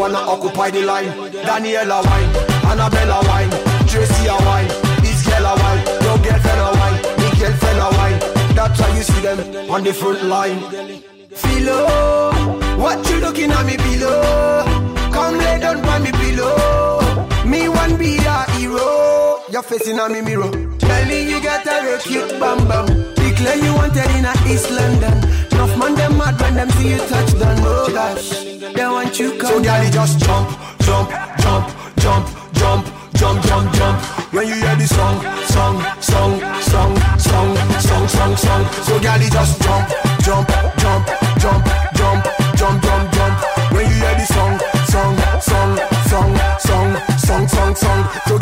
wanna 0.00 0.18
occupy 0.18 0.70
the 0.70 0.82
line. 0.82 1.12
Daniela 1.44 2.00
wine, 2.08 2.30
Annabella 2.70 3.20
wine, 3.28 3.50
Tracy 3.86 4.26
a 4.28 4.36
wine, 4.48 4.68
this 5.02 5.20
girl 5.26 5.44
a 5.44 5.54
wine, 5.60 5.82
your 6.04 6.16
girlfriend 6.24 6.62
a 6.66 6.70
wine, 6.80 6.98
me 7.20 7.28
girlfriend 7.38 7.80
a 7.84 7.88
wine. 7.98 8.18
That's 8.56 8.80
why 8.80 8.96
you 8.96 9.02
see 9.02 9.20
them 9.20 9.70
on 9.70 9.84
the 9.84 9.92
front 9.92 10.24
line. 10.24 10.60
Philo, 11.40 12.32
what 12.82 12.98
you 13.10 13.20
looking 13.20 13.50
at 13.50 13.66
me 13.66 13.76
below? 13.76 14.64
Come 15.12 15.36
lay 15.36 15.60
down 15.60 15.82
by 15.82 15.98
me 15.98 16.12
pillow. 16.12 17.20
Me 17.44 17.68
one 17.68 17.96
be 17.98 18.16
a 18.16 18.50
hero. 18.52 19.40
You're 19.50 19.62
facing 19.62 20.00
on 20.00 20.12
me 20.12 20.22
mirror. 20.22 20.50
Telling 20.78 21.28
you 21.28 21.42
got 21.42 21.66
a 21.66 21.98
cute 22.02 22.40
bam 22.40 22.66
bam. 22.68 22.86
Declare 23.14 23.56
you 23.64 23.74
wanted 23.74 24.10
in 24.16 24.24
a 24.24 24.32
East 24.48 24.70
London. 24.70 25.39
Mad 26.30 26.40
when 26.40 26.54
them 26.54 26.70
see 26.70 26.90
you 26.90 26.98
touch 26.98 27.38
down. 27.38 27.58
Oh 27.60 27.90
gosh, 27.92 28.44
they 28.44 28.86
want 28.86 29.18
you 29.18 29.36
come. 29.38 29.50
So 29.50 29.62
girl, 29.62 29.90
just 29.90 30.18
jump, 30.20 30.48
jump, 30.80 31.10
jump, 31.42 31.66
jump, 31.96 32.26
jump, 32.54 32.86
jump, 33.14 33.44
jump, 33.44 33.74
jump. 33.74 33.98
When 34.32 34.46
you 34.46 34.54
hear 34.54 34.76
the 34.76 34.86
song, 34.86 35.18
song, 35.46 35.76
song, 36.00 36.38
song, 36.60 36.96
song, 37.18 37.56
song, 37.80 38.08
song, 38.08 38.36
song. 38.36 38.64
So 38.86 39.00
girl, 39.00 39.18
just 39.18 39.62
jump, 39.62 39.88
jump, 40.22 40.48
jump, 40.78 41.06
jump, 41.42 41.64
jump, 41.98 42.24
jump, 42.56 42.82
jump, 42.82 43.12
jump. 43.12 43.72
When 43.72 43.86
you 43.90 43.96
hear 43.98 44.14
the 44.14 44.26
song, 44.26 44.54
song, 44.86 45.16
song, 45.40 45.78
song, 46.10 46.30
song, 46.60 46.90
song, 47.18 47.48
song, 47.48 47.74
song. 47.74 48.00
So 48.28 48.38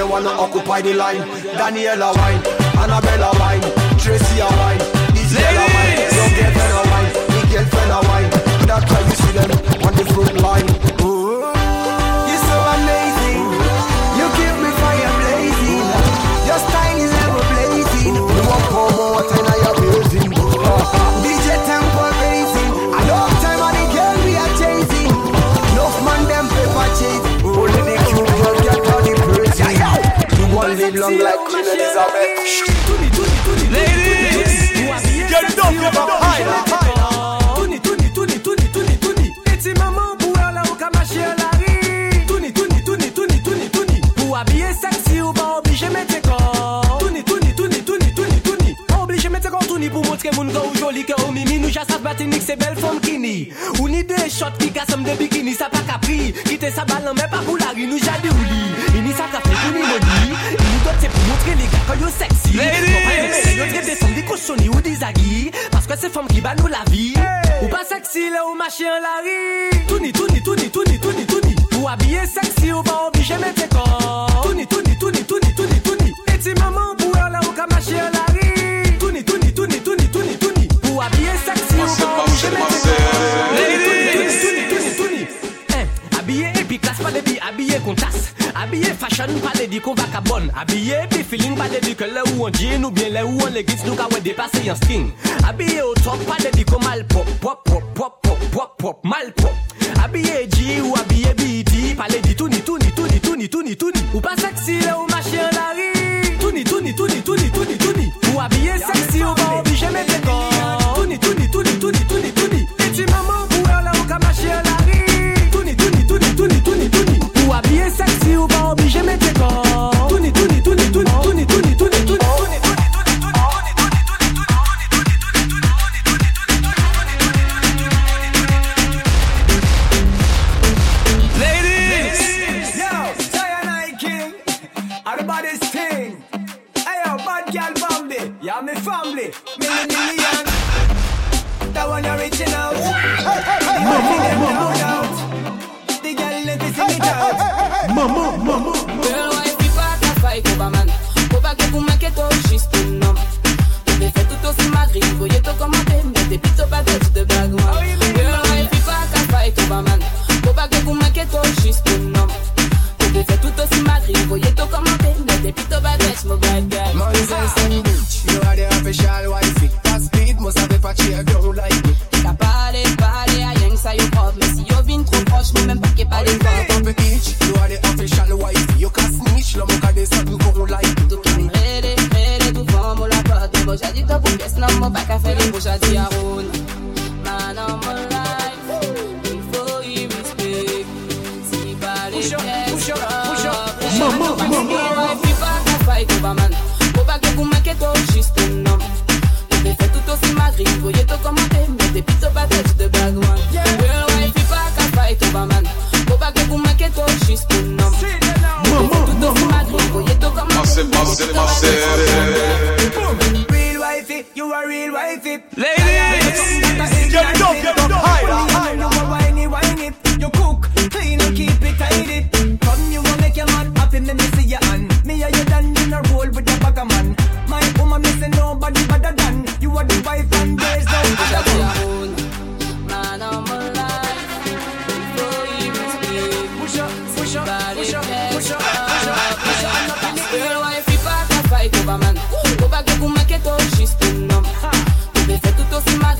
they 0.00 0.06
wanna 0.06 0.30
occupy 0.30 0.80
the 0.80 0.94
line. 0.94 1.20
Daniela 1.58 2.16
wine, 2.16 2.40
Annabella 2.80 3.30
wine, 3.38 3.60
Tracy 3.98 4.40
a 4.40 4.48
wine, 4.60 4.78
this 5.12 5.32
girl 5.36 5.58
a 5.60 5.66
wine, 5.76 5.98
your 6.16 6.30
girlfriend 6.36 6.74
a 6.78 6.82
wine, 6.90 7.10
me 7.32 7.40
girlfriend 7.52 7.92
a 7.92 8.00
wine. 8.08 8.30
That's 8.68 8.90
why 8.90 9.00
you 9.08 9.16
see 9.22 9.32
them 9.38 9.50
on 9.86 9.94
the 9.94 10.04
front 10.12 10.40
line. 10.40 10.79
Long 31.00 31.16
like 31.18 31.38
Queen 31.48 31.64
Elizabeth. 31.64 32.70
Ladies, 33.72 34.70
get 35.30 35.58
up, 35.58 35.72
get 35.72 35.96
up 35.96 36.19
ni 49.80 49.88
pou 49.88 50.04
montre 50.04 50.30
moun 50.36 50.50
ka 50.52 50.60
ou 50.60 50.76
joli 50.76 51.02
ke 51.08 51.16
ou 51.24 51.32
mimi 51.32 51.58
Nou 51.62 51.72
jasaf 51.72 52.02
batinik 52.04 52.44
se 52.44 52.56
bel 52.60 52.76
fom 52.78 53.00
kini 53.02 53.50
Ou 53.78 53.88
ni 53.88 54.02
de 54.04 54.18
shot 54.30 54.58
ki 54.60 54.70
kasem 54.76 55.02
de 55.06 55.16
bikini 55.18 55.54
Sa 55.56 55.70
pa 55.72 55.80
kapri, 55.88 56.34
kite 56.44 56.70
sa 56.74 56.84
balan 56.88 57.16
men 57.16 57.30
pa 57.32 57.40
pou 57.46 57.56
lari 57.60 57.88
Nou 57.90 57.98
jade 58.02 58.28
ou 58.30 58.46
li, 58.50 58.60
ini 59.00 59.14
sa 59.16 59.30
kafe 59.32 59.54
pou 59.56 59.72
ni 59.74 59.86
modi 59.88 60.36
Ini 60.52 60.78
tot 60.84 61.00
se 61.00 61.10
pou 61.14 61.26
montre 61.30 61.56
li 61.58 61.70
ka 61.72 61.82
koyo 61.88 62.12
seksi 62.18 62.56
Ladies! 62.60 63.50
Yo 63.56 63.68
trep 63.72 63.88
de 63.88 63.96
som 64.02 64.14
di 64.16 64.26
koshoni 64.28 64.70
ou 64.70 64.84
di 64.84 64.94
zagi 65.00 65.50
Paske 65.72 65.98
se 66.04 66.12
fom 66.12 66.28
ki 66.30 66.44
ba 66.44 66.54
nou 66.60 66.70
la 66.72 66.84
vi 66.92 67.10
Ou 67.62 67.72
pa 67.72 67.82
seksi 67.88 68.28
le 68.34 68.44
ou 68.44 68.56
mache 68.60 68.88
an 68.88 69.00
lari 69.04 69.84
Touni, 69.88 70.12
touni, 70.12 70.44
touni, 70.44 70.68
touni, 70.68 70.98
touni, 71.00 71.28
touni 71.30 71.56
Ou 71.80 71.88
abye 71.88 72.26
seksi 72.28 72.74
ou 72.76 72.84
pa 72.84 73.06
obije 73.08 73.40
mette 73.40 73.70
kon 73.72 74.19
Habillé 88.70 88.92
fashion, 88.94 89.26
pas 89.42 89.58
de 89.58 89.66
dit 89.66 89.80
qu'on 89.80 89.94
va 89.94 90.04
qu'à 90.04 90.20
bonne. 90.20 90.48
Habillé 90.56 90.94
puis 91.10 91.24
feeling, 91.24 91.56
pas 91.56 91.68
de 91.68 91.84
dit 91.84 91.96
que 91.96 92.04
là 92.04 92.22
où 92.24 92.46
on 92.46 92.52
jean 92.52 92.84
ou 92.84 92.92
bien 92.92 93.08
là 93.08 93.26
où 93.26 93.36
on 93.42 93.52
l'église, 93.52 93.84
nous 93.84 93.96
qu'à 93.96 94.06
ouais 94.06 94.20
dépasser 94.20 94.70
en 94.70 94.76
skin. 94.76 95.08
Habillé 95.44 95.82
au 95.82 95.92
top, 95.94 96.24
pas 96.24 96.36
de 96.36 96.56
dit 96.56 96.64
qu'on 96.64 96.78
mal 96.78 97.04
pop, 97.08 97.24
pop, 97.40 97.64
pop, 97.64 97.82
pop, 97.96 98.20
pop, 98.22 98.38
pop, 98.52 98.76
pop, 98.78 99.00
mal 99.02 99.32
pop. 99.34 99.50
Habillé 100.04 100.48
G 100.54 100.80
ou 100.82 100.94
habillé 100.96 101.34
BT, 101.34 101.96
pas 101.96 102.06
de 102.06 102.22
dit 102.22 102.36
tout 102.36 102.46
ni 102.46 102.60
tout 102.60 102.78
ni 102.78 102.92
tout 102.92 103.08
ni 103.08 103.18
tout 103.18 103.34
ni 103.34 103.48
tout 103.48 103.62
ni 103.64 103.76
tout 103.76 103.90
ni. 103.92 104.00
Ou 104.14 104.20
pas 104.20 104.36
sexy 104.36 104.78
là 104.84 104.96
où 105.00 105.06
marcher 105.10 105.40
en 105.40 105.50
la 105.52 105.74
rue. 105.74 106.38
Tout 106.38 106.52
ni 106.52 106.62
tout 106.62 106.80
ni 106.80 106.94
tout 106.94 107.08
ni 107.08 107.20
tout 107.22 107.34
ni 107.34 107.50
tout 107.50 107.64
ni 107.64 107.76
tout 107.76 107.98
ni. 107.98 108.08
Ou 108.32 108.38
habillé 108.38 108.74
sexy 108.78 109.24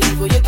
for 0.00 0.16
voyez 0.16 0.41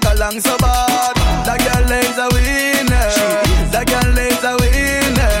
bag 0.00 0.16
along 0.16 0.40
so 0.40 0.56
bad. 0.58 1.14
That 1.46 1.58
girl 1.62 1.92
is 1.92 2.18
a 2.18 2.28
winner. 2.34 3.08
That 3.70 3.86
girl 3.86 4.18
is 4.18 4.42
a 4.42 4.54
winner. 4.58 5.34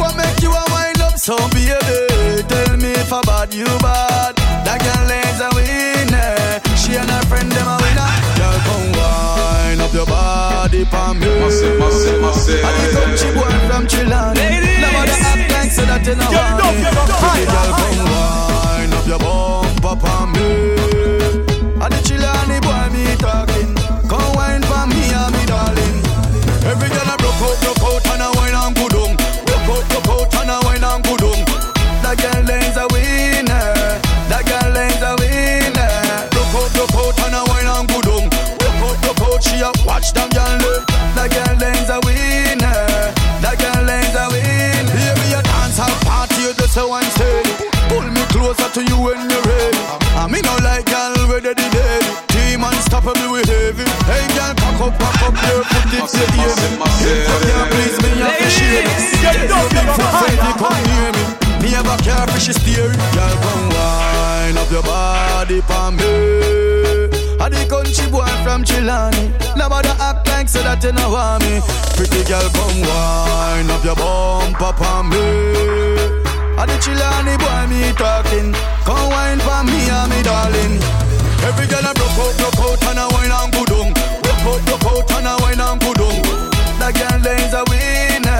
What 0.00 0.16
make 0.16 0.40
you 0.42 0.50
a 0.50 0.64
wind 0.72 1.00
up 1.00 1.18
so 1.18 1.36
baby? 1.50 2.42
Tell 2.48 2.76
me 2.76 2.92
if 2.98 3.12
I 3.12 3.20
bad 3.22 3.54
you 3.54 3.66
bad. 3.78 4.36
That 4.66 4.80
girl 4.82 5.10
is 5.10 5.38
a 5.40 5.50
winner. 5.54 6.60
She 6.76 6.96
and 6.96 7.10
her 7.10 7.22
friend 7.26 7.50
them 7.50 7.68
a 7.68 7.76
winner. 7.78 8.10
Girl 8.38 8.58
come 8.66 8.88
wind 8.98 9.80
up 9.82 9.92
your 9.92 10.06
body 10.06 10.84
for 10.84 11.14
me. 11.14 11.26
Massive, 11.40 11.78
massive, 11.78 12.20
massive. 12.20 12.64
I 12.64 12.70
think 12.78 12.96
I'm 12.98 13.12
cheap 13.16 13.34
boy 13.34 13.54
from 13.68 13.86
Chilani. 13.86 14.36
Ladies. 14.36 14.80
Never 14.82 15.04
the 15.06 15.16
act 15.30 15.46
like 15.52 15.72
so 15.72 15.82
that 15.86 16.02
you 16.06 16.14
know 16.16 16.30
Get 16.30 16.42
it 16.42 16.58
up, 16.58 16.74
get 16.74 16.90
it 16.90 16.98
up, 16.98 17.06
girl 17.06 17.70
come 17.78 17.98
wind 18.02 18.21
it's 56.04 56.12
the 56.12 56.26
Massive, 56.34 56.78
massive, 56.78 57.14
If 57.14 57.42
you 57.46 57.52
can't 57.54 57.70
please 57.70 57.96
me, 58.02 58.08
you 58.18 58.24
have 58.26 58.38
to 58.38 58.50
share 58.50 58.82
me. 58.82 58.94
Get 59.22 59.50
up, 59.50 59.70
get 59.70 59.86
up, 59.86 59.98
If 60.02 60.56
come 60.58 60.82
near 60.90 61.10
me, 61.14 61.22
me 61.62 61.70
a 61.78 61.96
care 62.02 62.26
for 62.26 62.40
she 62.40 62.52
steering. 62.52 62.98
Girl, 63.14 63.34
come 63.38 63.68
wine 63.70 64.58
up 64.58 64.70
your 64.70 64.82
body 64.82 65.60
for 65.62 65.90
me. 65.94 66.10
I 67.38 67.46
the 67.48 67.62
country 67.70 68.06
boy 68.10 68.26
from 68.42 68.64
Chilani. 68.64 69.30
Nobody 69.56 69.90
act 70.02 70.26
like 70.28 70.48
so 70.48 70.62
that 70.62 70.82
you 70.82 70.92
know 70.92 71.10
want 71.10 71.42
me. 71.46 71.62
Pretty 71.94 72.26
girl, 72.26 72.50
come 72.50 72.82
wine 72.82 73.70
up 73.70 73.84
your 73.86 73.94
bumper 73.94 74.74
for 74.74 75.02
me. 75.06 75.22
I 76.58 76.66
the 76.66 76.76
Chilani 76.82 77.38
boy 77.38 77.62
me 77.70 77.94
talking. 77.94 78.50
Come 78.82 79.06
wine 79.10 79.38
for 79.38 79.62
me 79.62 79.86
and 79.86 80.10
me 80.10 80.18
darling. 80.22 80.82
Every 81.46 81.66
girl 81.66 81.86
a 81.86 81.94
broke 81.94 82.18
out, 82.18 82.34
broke 82.38 82.58
out 82.58 82.84
and 82.90 82.98
a 82.98 83.06
wine 83.14 83.30
and 83.30 83.52
good 83.54 83.70
on. 83.70 84.21
Out, 84.44 84.80
broke 84.80 84.84
out 84.84 85.12
and 85.12 85.26
a 85.28 85.36
wine 85.40 85.60
and 85.60 85.80
good 85.80 86.00
on. 86.00 86.22
That 86.78 86.92
girl 86.98 87.26
is 87.30 87.54
a 87.54 87.62
winner. 87.70 88.31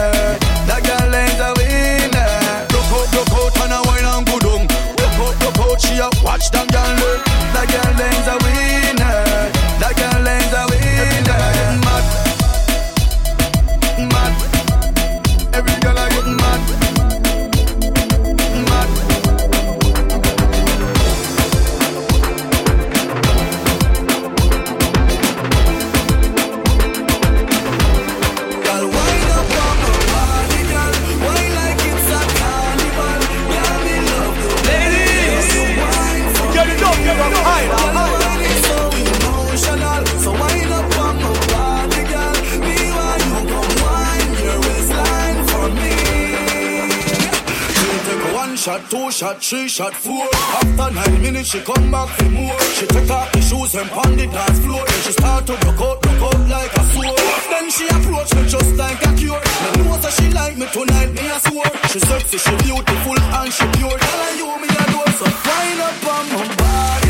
Two 48.93 49.09
shot, 49.09 49.43
three 49.43 49.67
shot, 49.67 49.93
four. 49.95 50.27
After 50.61 50.93
nine 50.93 51.21
minutes, 51.21 51.49
she 51.49 51.59
come 51.61 51.89
back 51.89 52.09
for 52.15 52.29
more. 52.29 52.59
She 52.77 52.85
take 52.85 53.09
off 53.09 53.31
the 53.31 53.41
shoes 53.41 53.73
and 53.73 53.89
pound 53.89 54.19
the 54.19 54.27
dance 54.27 54.59
floor. 54.59 54.85
Then 54.85 54.99
she 55.05 55.11
start 55.13 55.47
to 55.47 55.53
broke 55.63 55.81
out, 55.81 55.97
broke 56.01 56.23
out 56.29 56.39
like 56.47 56.73
a 56.77 56.83
sword. 56.93 57.17
Then 57.49 57.65
she 57.75 57.85
approach 57.87 58.29
me 58.35 58.43
just 58.45 58.71
like 58.77 59.01
a 59.01 59.11
cure. 59.17 59.41
Me 59.63 59.69
know 59.81 59.97
that 59.97 60.13
she 60.17 60.29
like 60.29 60.57
me 60.61 60.67
tonight, 60.69 61.09
me 61.17 61.25
a 61.25 61.37
swore. 61.45 61.73
She 61.89 61.99
sexy, 62.05 62.37
she 62.37 62.53
beautiful 62.61 63.17
and 63.17 63.51
she 63.51 63.65
pure. 63.77 63.97
Girl, 63.97 64.21
and 64.29 64.37
you 64.37 64.47
me 64.61 64.69
a 64.69 64.83
adore, 64.85 65.11
so 65.17 65.25
wind 65.25 65.81
up 65.81 66.05
on 66.13 66.25
my 66.37 66.45
body, 66.61 67.02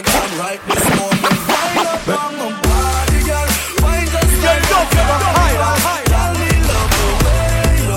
a 0.00 0.10
flipper 0.10 0.36
right 0.40 0.60
this 0.66 0.84
moment. 0.96 1.38
Wind 1.50 1.88
up 1.88 2.08
on 2.08 2.32
my 2.38 2.48
body, 2.64 3.20
girl. 3.28 3.48
Wind 3.84 4.08
just 4.10 4.32
get 4.40 4.56
like 4.56 4.64
it 4.64 4.72
up, 4.72 4.86
get 4.90 5.04
it 5.04 5.10
up, 5.10 5.22
higher, 5.36 5.60
higher. 5.84 6.06
Girl, 6.10 6.32
me 6.40 6.50
love 6.68 6.90
the 6.96 7.06
way 7.24 7.76
you 7.80 7.88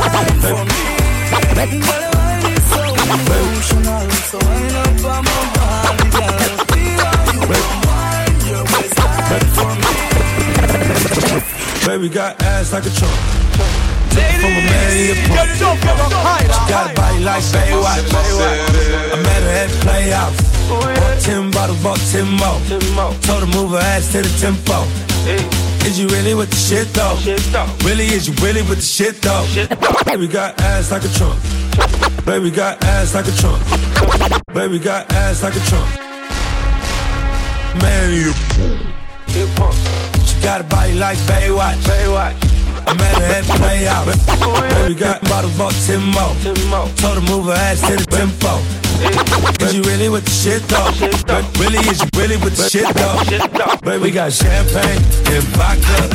wine 0.00 0.38
for 0.40 0.62
me. 0.70 0.82
Girl, 1.80 2.06
wine 2.14 2.46
is 2.54 2.64
so 2.70 2.82
emotional, 3.14 4.06
so 4.30 4.38
wind 4.46 4.76
up 4.78 5.04
on 5.10 5.22
my 5.26 5.42
body, 5.56 6.06
girl. 6.14 6.54
Feel 6.70 7.02
how 7.02 7.34
you 7.34 7.42
come 7.50 7.80
wine 7.88 8.40
your 8.46 8.64
waistline 8.70 9.48
for 9.56 9.72
me. 9.74 9.94
Baby 11.86 12.08
got 12.08 12.32
ass 12.42 12.72
like 12.72 12.86
a 12.86 12.90
trunk. 12.90 13.18
ladies, 14.14 14.40
From 14.40 14.52
a 14.54 14.62
man, 14.62 14.90
he 14.96 15.10
a 15.10 15.14
punk. 15.26 15.34
get 15.34 15.48
it 15.50 15.62
up, 15.62 15.78
like 17.24 17.42
Baywatch. 17.44 18.04
I 19.12 19.16
met 19.22 19.42
her 19.42 19.50
at 19.50 19.68
the 19.70 19.78
playhouse. 19.84 20.36
Oh, 20.72 20.80
bought 20.80 21.20
ten 21.20 21.50
bottles, 21.50 21.82
bought 21.82 22.00
ten 22.10 22.26
more. 22.38 22.60
Told 23.22 23.40
her 23.42 23.50
move 23.56 23.70
her 23.72 23.78
ass 23.78 24.12
to 24.12 24.22
the 24.22 24.32
tempo. 24.38 24.84
Is 25.86 25.98
you 25.98 26.06
really 26.08 26.34
with 26.34 26.50
the 26.50 26.56
shit 26.56 26.88
though? 26.92 27.16
Really, 27.86 28.06
is 28.06 28.28
you 28.28 28.34
really 28.44 28.62
with 28.62 28.78
the 28.78 28.82
shit 28.82 29.20
though? 29.22 29.44
Baby 30.04 30.28
got 30.28 30.60
ass 30.60 30.90
like 30.90 31.04
a 31.04 31.08
trunk. 31.08 31.38
Baby 32.24 32.50
got 32.50 32.82
ass 32.84 33.14
like 33.14 33.26
a 33.26 33.32
trunk. 33.32 33.62
Baby 34.54 34.78
got 34.78 35.10
ass 35.12 35.42
like 35.42 35.56
a 35.56 35.60
trunk. 35.60 35.88
Man, 37.82 38.12
you. 38.12 38.32
She 39.28 40.42
got 40.42 40.60
a 40.60 40.64
body 40.64 40.94
like 40.94 41.18
Baywatch. 41.18 41.76
Baywatch. 41.84 42.59
I 42.90 42.94
met 42.98 43.14
her 43.14 43.30
at 43.38 43.46
the. 43.46 43.54
Baby 44.74 44.98
got 44.98 45.22
bottles, 45.30 45.56
bought 45.56 45.74
10 45.86 46.02
more. 46.10 46.34
Told 46.98 47.22
her 47.22 47.26
move 47.30 47.46
her 47.46 47.54
ass 47.54 47.86
to 47.86 47.94
the 47.94 48.06
tempo. 48.10 48.58
Is 49.62 49.74
you 49.78 49.82
really 49.86 50.08
with 50.08 50.24
the 50.26 50.34
shit 50.34 50.66
though? 50.66 50.90
Really, 51.62 51.78
is 51.86 52.02
you 52.02 52.10
really 52.18 52.36
with 52.42 52.58
the 52.58 52.66
shit 52.66 52.90
though? 52.98 53.14
Baby, 53.86 54.02
we 54.02 54.10
got 54.10 54.32
champagne 54.32 54.98
and 55.30 55.46
vodka. 55.54 56.10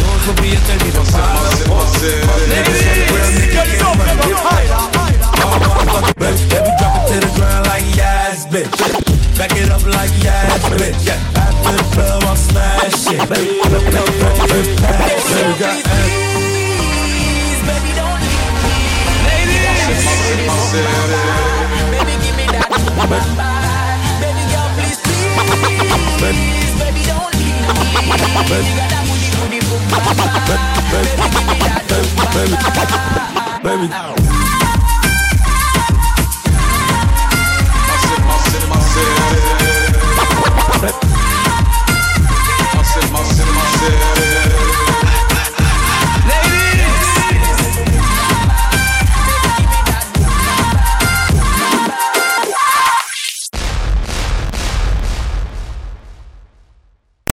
Doing 0.00 0.22
for 0.24 0.32
me, 0.40 0.56
take 0.64 0.80
me 0.80 0.90
for 0.96 1.04
Baby, 6.16 6.40
drop 6.80 6.96
it 6.96 7.12
to 7.12 7.16
the 7.20 7.30
ground 7.36 7.66
like 7.68 7.84
yes, 7.92 8.48
bitch. 8.48 8.72
Back 9.36 9.52
it 9.52 9.68
up 9.68 9.84
like 9.84 10.10
yes, 10.24 10.64
bitch. 10.80 11.12
After 11.36 11.76
the 11.76 11.84
club, 11.92 12.24
I'll 12.24 12.36
smash 12.36 13.04
it. 13.12 13.20
Baby, 13.28 13.60
baby, 13.68 13.92
baby, 13.92 14.16
baby, 14.48 14.80
got 14.80 15.16
Baby, 15.36 15.95
Baby, 20.76 22.12
give 22.20 22.36
me 22.36 22.44
that. 22.52 22.68
Baby 24.20 24.42
girl, 24.52 24.68
please, 24.76 25.00
please. 25.00 25.32
Baby, 26.76 27.00
don't 27.08 27.32
leave 27.40 27.56
me. 27.56 27.72
You 28.60 28.76
got 28.76 28.92
that 28.92 29.02
booty, 29.08 29.28
booty, 29.40 29.60
bye. 29.64 30.04
Baby, 30.92 31.16
give 31.32 31.48
me 31.48 31.58
that 31.64 31.80
baby, 32.36 33.88
baby, 33.88 34.25